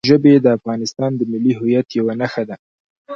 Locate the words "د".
0.43-0.47, 1.15-1.21